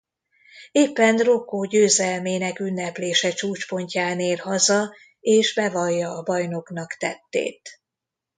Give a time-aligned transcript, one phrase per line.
[0.71, 7.81] Éppen Rocco győzelmének ünneplése csúcspontján ér haza és bevallja a bajnoknak tettét.